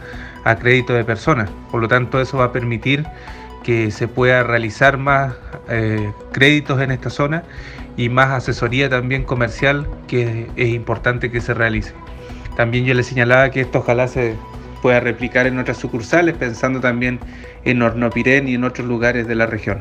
crédito 0.60 0.94
de 0.94 1.04
personas. 1.04 1.50
Por 1.72 1.82
lo 1.82 1.88
tanto, 1.88 2.22
eso 2.22 2.38
va 2.38 2.46
a 2.46 2.52
permitir 2.52 3.06
que 3.64 3.92
se 3.92 4.08
pueda 4.08 4.44
realizar 4.44 4.98
más 4.98 5.34
eh, 5.70 6.12
créditos 6.32 6.80
en 6.82 6.92
esta 6.92 7.10
zona 7.10 7.44
y 7.98 8.10
más 8.10 8.30
asesoría 8.30 8.90
también 8.90 9.24
comercial 9.24 9.88
que 10.08 10.48
es 10.56 10.70
importante 10.70 11.32
que 11.32 11.42
se 11.42 11.54
realice. 11.54 11.94
También 12.56 12.86
yo 12.86 12.94
le 12.94 13.04
señalaba 13.04 13.50
que 13.50 13.62
esto 13.62 13.80
ojalá 13.80 14.08
se 14.08 14.36
pueda 14.82 15.00
replicar 15.00 15.48
en 15.48 15.58
otras 15.58 15.78
sucursales, 15.78 16.36
pensando 16.36 16.80
también 16.80 17.20
en 17.64 17.82
Hornopirén 17.82 18.48
y 18.48 18.54
en 18.54 18.64
otros 18.64 18.88
lugares 18.88 19.28
de 19.28 19.36
la 19.36 19.48
región. 19.48 19.80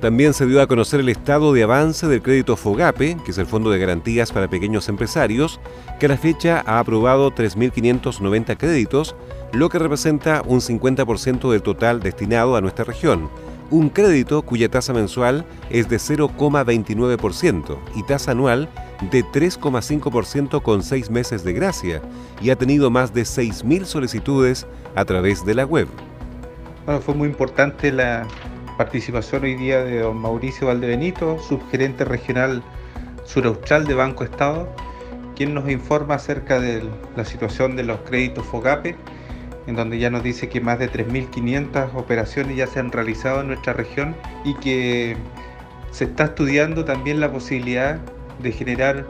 También 0.00 0.32
se 0.32 0.46
dio 0.46 0.62
a 0.62 0.68
conocer 0.68 1.00
el 1.00 1.08
estado 1.08 1.52
de 1.52 1.64
avance 1.64 2.06
del 2.06 2.22
crédito 2.22 2.56
FOGAPE, 2.56 3.16
que 3.24 3.32
es 3.32 3.38
el 3.38 3.46
Fondo 3.46 3.70
de 3.70 3.80
Garantías 3.80 4.30
para 4.30 4.48
Pequeños 4.48 4.88
Empresarios, 4.88 5.58
que 5.98 6.06
a 6.06 6.10
la 6.10 6.16
fecha 6.16 6.62
ha 6.64 6.78
aprobado 6.78 7.32
3.590 7.34 8.56
créditos, 8.56 9.16
lo 9.52 9.68
que 9.68 9.80
representa 9.80 10.42
un 10.46 10.60
50% 10.60 11.50
del 11.50 11.62
total 11.62 11.98
destinado 11.98 12.54
a 12.54 12.60
nuestra 12.60 12.84
región. 12.84 13.28
Un 13.70 13.88
crédito 13.88 14.42
cuya 14.42 14.68
tasa 14.68 14.92
mensual 14.92 15.44
es 15.68 15.88
de 15.88 15.96
0,29% 15.96 17.78
y 17.96 18.02
tasa 18.04 18.30
anual 18.30 18.68
de 19.10 19.24
3,5% 19.24 20.62
con 20.62 20.84
seis 20.84 21.10
meses 21.10 21.42
de 21.42 21.52
gracia 21.54 22.00
y 22.40 22.50
ha 22.50 22.56
tenido 22.56 22.88
más 22.90 23.12
de 23.12 23.22
6.000 23.22 23.84
solicitudes 23.84 24.64
a 24.94 25.04
través 25.04 25.44
de 25.44 25.56
la 25.56 25.66
web. 25.66 25.88
Bueno, 26.86 27.00
fue 27.00 27.14
muy 27.14 27.28
importante 27.28 27.92
la, 27.92 28.26
participación 28.78 29.42
hoy 29.42 29.56
día 29.56 29.82
de 29.82 29.98
don 29.98 30.16
Mauricio 30.16 30.68
Valdebenito, 30.68 31.36
subgerente 31.40 32.04
regional 32.04 32.62
suraustral 33.24 33.84
de 33.88 33.94
Banco 33.94 34.22
Estado, 34.22 34.72
quien 35.34 35.52
nos 35.52 35.68
informa 35.68 36.14
acerca 36.14 36.60
de 36.60 36.88
la 37.16 37.24
situación 37.24 37.74
de 37.74 37.82
los 37.82 37.98
créditos 38.02 38.46
FOGAPE, 38.46 38.94
en 39.66 39.74
donde 39.74 39.98
ya 39.98 40.10
nos 40.10 40.22
dice 40.22 40.48
que 40.48 40.60
más 40.60 40.78
de 40.78 40.88
3.500 40.90 41.92
operaciones 41.96 42.56
ya 42.56 42.68
se 42.68 42.78
han 42.78 42.92
realizado 42.92 43.40
en 43.40 43.48
nuestra 43.48 43.72
región 43.72 44.14
y 44.44 44.54
que 44.54 45.16
se 45.90 46.04
está 46.04 46.26
estudiando 46.26 46.84
también 46.84 47.18
la 47.18 47.32
posibilidad 47.32 47.98
de 48.40 48.52
generar 48.52 49.06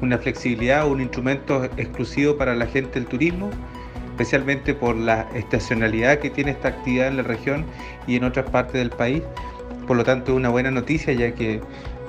una 0.00 0.16
flexibilidad 0.16 0.86
o 0.86 0.92
un 0.92 1.02
instrumento 1.02 1.64
exclusivo 1.76 2.38
para 2.38 2.54
la 2.54 2.66
gente 2.66 2.98
del 2.98 3.06
turismo 3.06 3.50
especialmente 4.14 4.74
por 4.74 4.94
la 4.94 5.26
estacionalidad 5.34 6.20
que 6.20 6.30
tiene 6.30 6.52
esta 6.52 6.68
actividad 6.68 7.08
en 7.08 7.16
la 7.16 7.24
región 7.24 7.64
y 8.06 8.14
en 8.14 8.22
otras 8.22 8.48
partes 8.48 8.74
del 8.74 8.90
país. 8.90 9.22
Por 9.88 9.96
lo 9.96 10.04
tanto, 10.04 10.32
es 10.32 10.36
una 10.36 10.50
buena 10.50 10.70
noticia 10.70 11.12
ya 11.12 11.32
que 11.32 11.60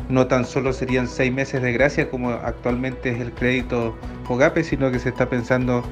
no 0.08 0.28
tan 0.28 0.46
solo 0.46 0.72
serían 0.72 1.08
seis 1.08 1.34
meses 1.34 1.64
de 1.64 1.74
gracia 1.74 2.08
como 2.12 2.30
actualmente 2.30 3.10
es 3.10 3.20
el 3.20 3.32
crédito 3.32 3.96
FOGAPE, 4.28 4.64
sino 4.64 4.92
que 4.92 5.00
se 5.00 5.10
está 5.10 5.28
pensando 5.28 5.84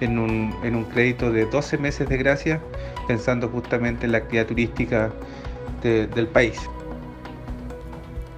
en 0.00 0.18
un, 0.18 0.54
en 0.64 0.76
un 0.76 0.84
crédito 0.84 1.30
de 1.30 1.44
12 1.44 1.76
meses 1.76 2.08
de 2.08 2.16
gracia, 2.16 2.58
pensando 3.06 3.46
justamente 3.50 4.06
en 4.06 4.12
la 4.12 4.18
actividad 4.18 4.46
turística 4.46 5.10
del 5.82 6.26
país. 6.28 6.58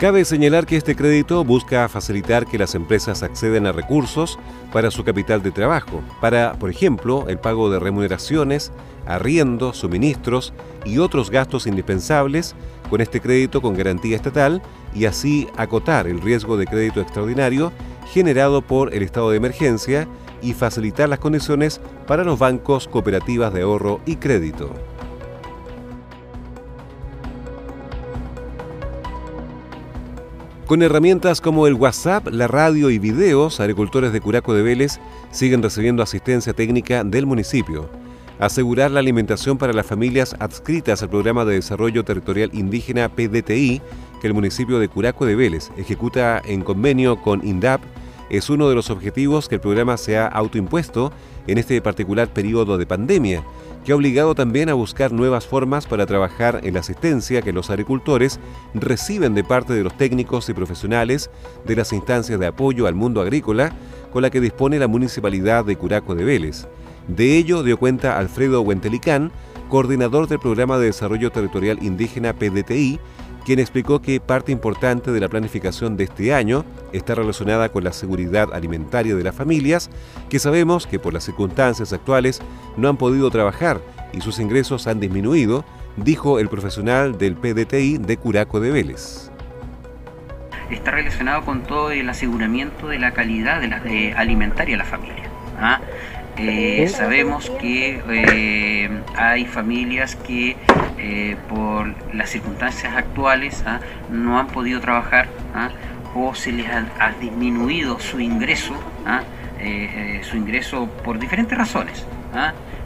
Cabe 0.03 0.25
señalar 0.25 0.67
que 0.67 0.77
este 0.77 0.97
crédito 0.97 1.45
busca 1.45 1.89
facilitar 1.89 2.45
que 2.45 2.59
las 2.59 2.75
empresas 2.75 3.23
acceden 3.23 3.69
a 3.69 3.73
recursos 3.73 4.37
para 4.73 4.91
su 4.91 5.05
capital 5.05 5.45
de 5.45 5.53
trabajo, 5.53 6.03
para, 6.21 6.55
por 6.55 6.71
ejemplo, 6.71 7.27
el 7.29 7.39
pago 7.39 7.71
de 7.71 7.79
remuneraciones, 7.79 8.73
arriendo, 9.07 9.73
suministros 9.73 10.55
y 10.85 10.99
otros 10.99 11.31
gastos 11.31 11.69
indispensables 11.69 12.57
con 12.91 13.01
este 13.01 13.21
crédito 13.21 13.63
con 13.63 13.77
garantía 13.77 14.17
estatal 14.17 14.61
y 14.93 15.05
así 15.05 15.47
acotar 15.57 16.09
el 16.09 16.21
riesgo 16.21 16.57
de 16.57 16.67
crédito 16.67 17.01
extraordinario 17.01 17.71
generado 18.13 18.61
por 18.61 18.93
el 18.93 19.05
estado 19.05 19.31
de 19.31 19.37
emergencia 19.37 20.09
y 20.43 20.53
facilitar 20.55 21.09
las 21.09 21.21
condiciones 21.21 21.81
para 22.09 22.25
los 22.25 22.41
bancos, 22.41 22.89
cooperativas 22.89 23.55
de 23.55 23.63
ahorro 23.63 24.01
y 24.05 24.17
crédito. 24.17 24.75
Con 30.67 30.81
herramientas 30.83 31.41
como 31.41 31.67
el 31.67 31.75
WhatsApp, 31.75 32.29
la 32.29 32.47
radio 32.47 32.89
y 32.89 32.99
videos, 32.99 33.59
agricultores 33.59 34.13
de 34.13 34.21
Curaco 34.21 34.55
de 34.55 34.63
Vélez 34.63 35.01
siguen 35.33 35.61
recibiendo 35.61 36.03
asistencia 36.05 36.53
técnica 36.53 37.03
del 37.03 37.27
municipio. 37.27 37.91
Asegurar 38.39 38.93
la 38.93 39.01
alimentación 39.01 39.59
para 39.59 39.73
las 39.73 39.87
familias 39.87 40.37
adscritas 40.39 41.03
al 41.03 41.11
Programa 41.11 41.45
de 41.45 41.57
Desarrollo 41.57 42.05
Territorial 42.05 42.51
Indígena 42.53 43.09
PDTI, 43.09 43.83
que 44.21 44.27
el 44.27 44.35
municipio 44.35 44.79
de 44.79 44.89
Curaco 44.89 45.27
de 45.27 45.35
Vélez 45.35 45.71
ejecuta 45.77 46.41
en 46.45 46.63
convenio 46.63 47.21
con 47.21 47.47
INDAP, 47.47 47.83
es 48.31 48.49
uno 48.49 48.69
de 48.69 48.77
los 48.77 48.89
objetivos 48.89 49.49
que 49.49 49.57
el 49.57 49.61
programa 49.61 49.97
se 49.97 50.17
ha 50.17 50.27
autoimpuesto 50.27 51.13
en 51.49 51.59
este 51.59 51.83
particular 51.83 52.29
periodo 52.29 52.79
de 52.79 52.87
pandemia 52.87 53.43
que 53.85 53.93
ha 53.93 53.97
obligado 53.97 54.35
también 54.35 54.69
a 54.69 54.75
buscar 54.75 55.13
nuevas 55.13 55.47
formas 55.47 55.87
para 55.87 56.07
trabajar 56.07 56.61
en 56.63 56.75
la 56.75 56.81
asistencia 56.81 57.43
que 57.43 57.53
los 57.53 57.71
agricultores 57.71 58.39
reciben 58.75 59.35
de 59.35 59.45
parte 59.45 59.73
de 59.73 59.83
los 59.83 59.97
técnicos 59.97 60.49
y 60.49 60.55
profesionales 60.55 61.31
de 61.65 61.77
las 61.77 61.93
instancias 61.93 62.39
de 62.39 62.47
apoyo 62.47 62.87
al 62.87 62.95
mundo 62.95 63.21
agrícola 63.21 63.75
con 64.13 64.23
la 64.23 64.31
que 64.31 64.41
dispone 64.41 64.79
la 64.79 64.89
Municipalidad 64.89 65.65
de 65.65 65.77
Curaco 65.77 66.15
de 66.15 66.25
Vélez. 66.25 66.67
De 67.09 67.37
ello 67.37 67.63
dio 67.63 67.79
cuenta 67.79 68.19
Alfredo 68.19 68.63
Huentelicán, 68.63 69.33
coordinador 69.69 70.29
del 70.29 70.39
Programa 70.39 70.79
de 70.79 70.87
Desarrollo 70.87 71.33
Territorial 71.33 71.83
Indígena 71.83 72.35
PDTI, 72.35 73.01
quien 73.45 73.59
explicó 73.59 74.01
que 74.01 74.21
parte 74.21 74.53
importante 74.53 75.11
de 75.11 75.21
la 75.21 75.29
planificación 75.29 75.97
de 75.97 76.05
este 76.05 76.33
año 76.35 76.65
está 76.93 77.15
relacionada 77.15 77.71
con 77.71 77.85
la 77.85 77.93
seguridad 77.93 78.53
alimentaria 78.53 79.15
de 79.15 79.25
las 79.25 79.35
familias, 79.35 79.91
que 80.29 80.39
sabemos 80.39 80.87
que 80.87 80.99
por 80.99 81.13
las 81.13 81.25
circunstancias 81.25 81.93
actuales 81.93 82.41
no 82.77 82.89
han 82.89 82.97
podido 82.97 83.31
trabajar 83.31 83.81
y 84.13 84.21
sus 84.21 84.39
ingresos 84.39 84.87
han 84.87 85.01
disminuido, 85.01 85.65
dijo 85.97 86.39
el 86.39 86.49
profesional 86.49 87.19
del 87.19 87.35
PDTI 87.35 87.99
de 87.99 88.17
Curaco 88.17 88.61
de 88.61 88.71
Vélez. 88.71 89.31
Está 90.71 90.91
relacionado 90.93 91.45
con 91.45 91.65
todo 91.65 91.91
el 91.91 92.09
aseguramiento 92.09 92.89
de 92.89 92.99
la 92.99 93.13
calidad 93.13 93.61
de 93.61 93.69
la, 93.69 93.83
alimentaria 94.17 94.75
de 94.75 94.79
la 94.79 94.85
familia. 94.85 95.25
¿ah? 95.59 95.81
Eh, 96.39 96.89
sabemos 96.89 97.51
que 97.61 98.01
eh, 98.09 98.91
hay 99.17 99.45
familias 99.45 100.17
que 100.17 100.57
eh, 101.05 101.37
por 101.49 101.93
las 102.15 102.31
circunstancias 102.31 102.95
actuales 102.95 103.65
¿ah? 103.67 103.81
no 104.09 104.39
han 104.39 104.47
podido 104.47 104.81
trabajar 104.81 105.27
¿ah? 105.53 105.71
o 106.15 106.33
se 106.33 106.53
les 106.53 106.69
ha, 106.69 107.13
disminuido 107.21 107.99
su 107.99 108.21
ingreso, 108.21 108.75
¿ah? 109.05 109.23
su 110.23 110.37
ingreso 110.37 110.87
por 111.05 111.19
diferentes 111.19 111.59
razones. 111.59 112.07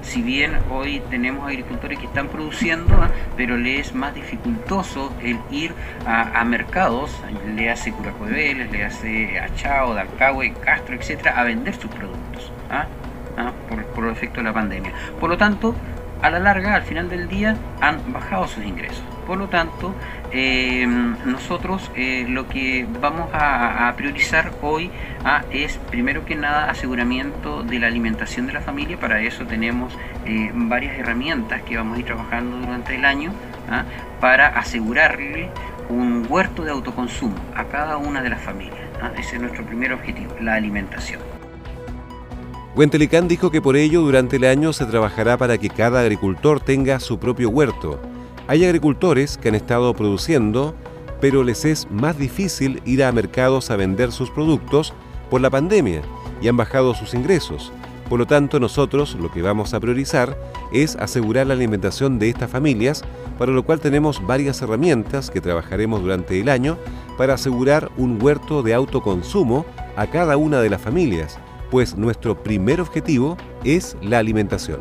Si 0.00 0.22
bien 0.22 0.52
hoy 0.70 1.02
tenemos 1.10 1.46
agricultores 1.46 1.98
que 1.98 2.06
están 2.06 2.28
produciendo, 2.28 2.96
pero 3.36 3.58
les 3.58 3.88
es 3.88 3.94
más 3.94 4.14
dificultoso 4.14 5.12
el 5.22 5.38
ir 5.50 5.74
a, 6.06 6.42
mercados, 6.44 7.10
le 7.54 7.70
hace 7.70 7.92
Curaco 7.92 8.24
de 8.26 8.32
Vélez, 8.32 8.70
le 8.70 8.84
hace 8.84 9.38
a 9.38 9.54
Chao, 9.56 9.94
Dalcahue, 9.94 10.54
Castro, 10.64 10.94
etcétera, 10.94 11.38
a 11.38 11.44
vender 11.44 11.74
sus 11.74 11.90
productos. 11.90 12.50
por, 13.68 13.84
por 13.86 14.04
el 14.04 14.12
efecto 14.12 14.38
de 14.38 14.44
la 14.44 14.54
pandemia. 14.54 14.92
Por 15.20 15.28
lo 15.28 15.36
tanto, 15.36 15.74
a 16.26 16.30
la 16.30 16.38
larga, 16.40 16.74
al 16.74 16.82
final 16.82 17.08
del 17.08 17.28
día, 17.28 17.56
han 17.80 18.12
bajado 18.12 18.48
sus 18.48 18.64
ingresos. 18.64 19.02
Por 19.26 19.38
lo 19.38 19.48
tanto, 19.48 19.94
eh, 20.32 20.86
nosotros 20.86 21.90
eh, 21.96 22.26
lo 22.28 22.48
que 22.48 22.86
vamos 23.00 23.28
a, 23.32 23.92
priorizar 23.96 24.52
hoy 24.62 24.90
ah, 25.24 25.42
es, 25.50 25.78
primero 25.90 26.24
que 26.24 26.36
nada, 26.36 26.70
aseguramiento 26.70 27.62
de 27.62 27.78
la 27.78 27.88
alimentación 27.88 28.46
de 28.46 28.52
la 28.52 28.60
familia. 28.60 28.98
Para 28.98 29.20
eso 29.20 29.46
tenemos 29.46 29.96
eh, 30.24 30.50
varias 30.54 30.98
herramientas 30.98 31.62
que 31.62 31.76
vamos 31.76 31.96
a 31.96 32.00
ir 32.00 32.06
trabajando 32.06 32.58
durante 32.58 32.94
el 32.94 33.04
año 33.04 33.32
ah, 33.70 33.84
para 34.20 34.48
asegurarle 34.48 35.50
un 35.88 36.26
huerto 36.28 36.64
de 36.64 36.70
autoconsumo 36.70 37.36
a 37.54 37.64
cada 37.64 37.96
una 37.96 38.22
de 38.22 38.30
las 38.30 38.42
familias. 38.42 38.78
Ah, 39.02 39.10
ese 39.16 39.36
es 39.36 39.42
nuestro 39.42 39.64
primer 39.64 39.92
objetivo, 39.92 40.34
la 40.40 40.54
alimentación. 40.54 41.35
Huentelicán 42.76 43.26
dijo 43.26 43.50
que 43.50 43.62
por 43.62 43.76
ello 43.76 44.02
durante 44.02 44.36
el 44.36 44.44
año 44.44 44.72
se 44.72 44.84
trabajará 44.84 45.36
para 45.38 45.58
que 45.58 45.70
cada 45.70 46.00
agricultor 46.00 46.60
tenga 46.60 47.00
su 47.00 47.18
propio 47.18 47.48
huerto 47.48 47.98
hay 48.48 48.64
agricultores 48.64 49.38
que 49.38 49.48
han 49.48 49.56
estado 49.56 49.92
produciendo, 49.94 50.74
pero 51.20 51.42
les 51.42 51.64
es 51.64 51.90
más 51.90 52.16
difícil 52.16 52.80
ir 52.84 53.02
a 53.02 53.10
mercados 53.10 53.70
a 53.70 53.76
vender 53.76 54.12
sus 54.12 54.30
productos 54.30 54.92
por 55.30 55.40
la 55.40 55.50
pandemia 55.50 56.02
y 56.40 56.46
han 56.46 56.56
bajado 56.56 56.94
sus 56.94 57.14
ingresos. 57.14 57.72
Por 58.08 58.20
lo 58.20 58.26
tanto, 58.26 58.60
nosotros 58.60 59.16
lo 59.20 59.32
que 59.32 59.42
vamos 59.42 59.74
a 59.74 59.80
priorizar 59.80 60.38
es 60.72 60.94
asegurar 60.94 61.48
la 61.48 61.54
alimentación 61.54 62.20
de 62.20 62.28
estas 62.28 62.48
familias, 62.48 63.02
para 63.36 63.50
lo 63.50 63.64
cual 63.64 63.80
tenemos 63.80 64.24
varias 64.24 64.62
herramientas 64.62 65.28
que 65.28 65.40
trabajaremos 65.40 66.02
durante 66.02 66.38
el 66.38 66.48
año 66.48 66.78
para 67.18 67.34
asegurar 67.34 67.90
un 67.96 68.22
huerto 68.22 68.62
de 68.62 68.74
autoconsumo 68.74 69.66
a 69.96 70.06
cada 70.06 70.36
una 70.36 70.60
de 70.60 70.70
las 70.70 70.80
familias, 70.80 71.40
pues 71.70 71.96
nuestro 71.96 72.42
primer 72.42 72.80
objetivo 72.80 73.36
es 73.64 73.96
la 74.02 74.18
alimentación. 74.18 74.80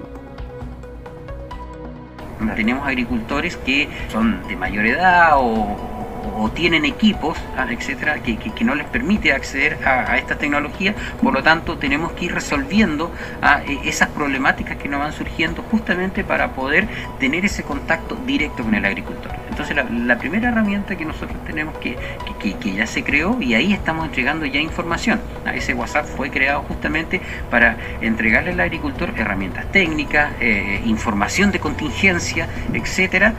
Tenemos 2.55 2.85
agricultores 2.85 3.57
que 3.57 3.89
son 4.11 4.45
de 4.47 4.55
mayor 4.55 4.85
edad 4.85 5.31
o, 5.35 5.94
o 6.37 6.49
tienen 6.49 6.85
equipos, 6.85 7.37
ah, 7.57 7.67
etcétera, 7.69 8.19
que, 8.19 8.65
no 8.65 8.75
les 8.75 8.87
permite 8.87 9.31
acceder 9.31 9.77
a, 9.85 10.17
esta 10.17 10.37
tecnología, 10.37 10.95
por 11.21 11.33
lo 11.33 11.43
tanto 11.43 11.77
tenemos 11.77 12.13
que 12.13 12.25
ir 12.25 12.33
resolviendo 12.33 13.11
ah, 13.41 13.61
e, 13.67 13.87
esas 13.87 14.09
problemáticas 14.09 14.77
que 14.77 14.89
nos 14.89 14.99
van 14.99 15.13
surgiendo 15.13 15.63
justamente 15.63 16.23
para 16.23 16.53
poder 16.53 16.87
tener 17.19 17.45
ese 17.45 17.63
contacto 17.63 18.15
directo 18.25 18.63
con 18.63 18.73
el 18.73 18.85
agricultor. 18.85 19.31
Entonces 19.49 19.75
la, 19.75 20.17
primera 20.17 20.49
herramienta 20.49 20.95
que 20.95 21.05
nosotros 21.05 21.37
tenemos 21.45 21.77
que, 21.77 21.97
que, 22.39 22.73
ya 22.73 22.87
se 22.87 23.03
creó 23.03 23.37
y 23.39 23.53
ahí 23.53 23.73
estamos 23.73 24.05
entregando 24.05 24.45
ya 24.45 24.59
información. 24.59 25.21
Ah, 25.45 25.53
ese 25.53 25.73
WhatsApp 25.73 26.05
fue 26.05 26.29
creado 26.29 26.63
justamente 26.63 27.21
para 27.49 27.77
entregarle 28.01 28.51
al 28.51 28.59
agricultor 28.59 29.13
herramientas 29.15 29.71
técnicas, 29.71 30.33
eh, 30.39 30.81
información 30.85 31.51
de 31.51 31.59
contingencia, 31.59 32.47
etcétera, 32.73 33.33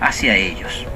hacia 0.00 0.36
ellos. 0.36 0.86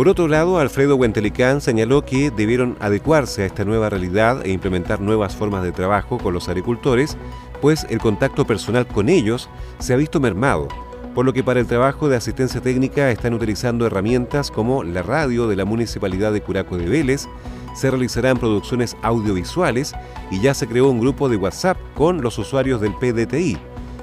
Por 0.00 0.08
otro 0.08 0.28
lado, 0.28 0.58
Alfredo 0.58 0.96
Huentelicán 0.96 1.60
señaló 1.60 2.06
que 2.06 2.30
debieron 2.30 2.74
adecuarse 2.80 3.42
a 3.42 3.44
esta 3.44 3.66
nueva 3.66 3.90
realidad 3.90 4.40
e 4.46 4.50
implementar 4.50 5.02
nuevas 5.02 5.36
formas 5.36 5.62
de 5.62 5.72
trabajo 5.72 6.16
con 6.16 6.32
los 6.32 6.48
agricultores, 6.48 7.18
pues 7.60 7.86
el 7.90 7.98
contacto 7.98 8.46
personal 8.46 8.86
con 8.86 9.10
ellos 9.10 9.50
se 9.78 9.92
ha 9.92 9.98
visto 9.98 10.18
mermado, 10.18 10.68
por 11.14 11.26
lo 11.26 11.34
que 11.34 11.44
para 11.44 11.60
el 11.60 11.66
trabajo 11.66 12.08
de 12.08 12.16
asistencia 12.16 12.62
técnica 12.62 13.10
están 13.10 13.34
utilizando 13.34 13.84
herramientas 13.84 14.50
como 14.50 14.84
la 14.84 15.02
radio 15.02 15.48
de 15.48 15.56
la 15.56 15.66
Municipalidad 15.66 16.32
de 16.32 16.40
Curaco 16.40 16.78
de 16.78 16.88
Vélez, 16.88 17.28
se 17.74 17.90
realizarán 17.90 18.38
producciones 18.38 18.96
audiovisuales 19.02 19.92
y 20.30 20.40
ya 20.40 20.54
se 20.54 20.66
creó 20.66 20.88
un 20.88 21.00
grupo 21.00 21.28
de 21.28 21.36
WhatsApp 21.36 21.76
con 21.94 22.22
los 22.22 22.38
usuarios 22.38 22.80
del 22.80 22.94
PDTI 22.94 23.58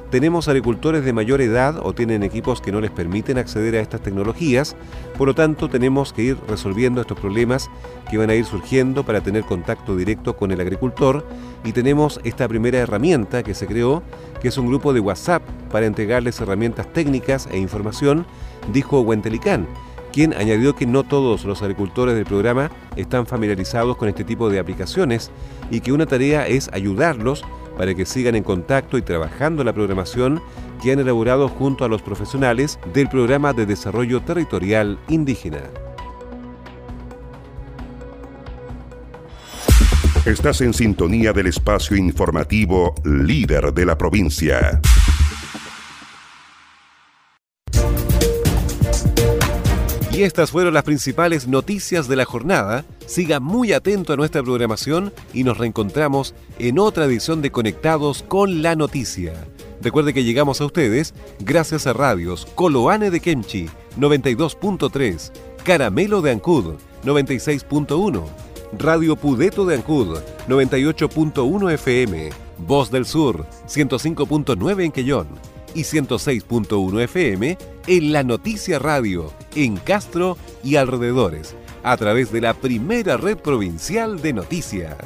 tenemos 0.10 0.48
agricultores 0.48 1.04
de 1.04 1.12
mayor 1.12 1.42
edad 1.42 1.80
o 1.84 1.94
tienen 1.94 2.24
equipos 2.24 2.62
que 2.62 2.72
no 2.72 2.80
les 2.80 2.92
permiten 2.92 3.38
acceder 3.38 3.76
a 3.76 3.82
estas 3.82 4.02
tecnologías, 4.02 4.76
por 5.18 5.28
lo 5.28 5.36
tanto 5.36 5.70
tenemos 5.70 6.14
que 6.14 6.24
ir 6.24 6.38
resolviendo 6.48 7.02
estos 7.02 7.20
problemas 7.20 7.70
que 8.10 8.18
van 8.18 8.30
a 8.30 8.36
ir 8.36 8.46
surgiendo 8.46 9.06
para 9.06 9.22
tener 9.22 9.44
contacto 9.44 9.96
directo 9.96 10.38
con 10.38 10.52
el 10.52 10.62
agricultor. 10.62 11.26
Y 11.66 11.74
tenemos 11.74 12.22
esta 12.24 12.48
primera 12.48 12.80
herramienta 12.80 13.43
que 13.43 13.54
se 13.54 13.67
creó, 13.67 14.02
que 14.41 14.48
es 14.48 14.58
un 14.58 14.67
grupo 14.67 14.93
de 14.93 15.02
WhatsApp 15.02 15.43
para 15.72 15.86
entregarles 15.86 16.39
herramientas 16.39 16.91
técnicas 16.93 17.48
e 17.52 17.58
información, 17.58 18.26
dijo 18.72 19.02
Huentelicán 19.02 19.67
quien 20.13 20.34
añadió 20.34 20.76
que 20.76 20.88
no 20.88 21.04
todos 21.04 21.46
los 21.46 21.62
agricultores 21.62 22.15
del 22.15 22.26
programa 22.26 22.72
están 22.96 23.28
familiarizados 23.28 23.98
con 23.98 24.10
este 24.10 24.24
tipo 24.24 24.50
de 24.50 24.58
aplicaciones 24.58 25.30
y 25.70 25.82
que 25.82 25.91
una 25.91 26.08
tarea 26.08 26.48
es 26.48 26.72
ayudarlos 26.74 27.43
para 27.78 27.94
que 27.94 28.06
sigan 28.06 28.36
en 28.36 28.44
contacto 28.44 28.98
y 28.98 29.02
trabajando 29.02 29.63
la 29.63 29.74
programación 29.74 30.42
que 30.82 30.92
han 30.92 31.00
elaborado 31.00 31.48
junto 31.48 31.86
a 31.86 31.88
los 31.88 32.02
profesionales 32.02 32.80
del 32.94 33.08
Programa 33.10 33.54
de 33.54 33.66
Desarrollo 33.66 34.22
Territorial 34.22 35.00
Indígena. 35.08 35.62
Estás 40.26 40.60
en 40.60 40.74
sintonía 40.74 41.32
del 41.32 41.48
espacio 41.48 41.96
informativo 41.96 42.94
líder 43.06 43.74
de 43.74 43.86
la 43.86 43.98
provincia. 43.98 44.82
Y 50.12 50.24
estas 50.24 50.52
fueron 50.52 50.74
las 50.74 50.84
principales 50.84 51.48
noticias 51.48 52.08
de 52.08 52.16
la 52.16 52.26
jornada. 52.26 52.84
Siga 53.08 53.39
muy 53.39 53.72
atento 53.72 54.12
a 54.12 54.17
nuestra 54.17 54.43
programación 54.43 55.13
y 55.34 55.46
nos 55.46 55.58
reencontramos 55.58 56.36
en 56.60 56.78
otra 56.78 57.06
edición 57.06 57.41
de 57.41 57.52
Conectados 57.52 58.22
con 58.22 58.62
la 58.62 58.76
Noticia. 58.76 59.34
Recuerde 59.82 60.13
que 60.13 60.26
llegamos 60.26 60.60
a 60.60 60.65
ustedes 60.65 61.13
gracias 61.39 61.88
a 61.88 61.93
radios 61.93 62.46
Coloane 62.54 63.10
de 63.10 63.22
Kemchi 63.22 63.70
92.3, 63.98 65.32
Caramelo 65.63 66.22
de 66.22 66.32
Ancud 66.32 66.76
96.1, 67.06 68.26
Radio 68.78 69.15
Pudeto 69.15 69.65
de 69.65 69.76
Ancud 69.76 70.17
98.1 70.50 71.72
FM, 71.76 72.30
Voz 72.58 72.91
del 72.91 73.06
Sur 73.06 73.46
105.9 73.70 74.84
en 74.84 74.91
Quellón 74.91 75.28
y 75.74 75.84
106.1 75.84 77.02
FM 77.04 77.58
en 77.88 78.12
La 78.12 78.24
Noticia 78.24 78.80
Radio, 78.80 79.32
en 79.56 79.78
Castro 79.78 80.38
y 80.62 80.76
alrededores, 80.76 81.56
a 81.84 81.98
través 81.98 82.32
de 82.32 82.42
la 82.42 82.54
primera 82.54 83.18
red 83.18 83.38
provincial 83.38 84.22
de 84.22 84.34
noticias. 84.34 84.98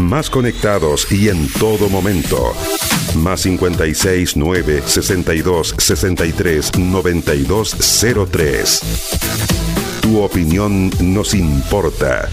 Más 0.00 0.28
conectados 0.28 1.10
y 1.10 1.28
en 1.28 1.48
todo 1.52 1.88
momento. 1.88 2.52
Más 3.16 3.40
56 3.40 4.36
9 4.36 4.82
62 4.84 5.74
63 5.78 6.78
92 6.78 7.76
03. 8.30 8.80
Tu 10.02 10.20
opinión 10.20 10.90
nos 11.00 11.34
importa. 11.34 12.28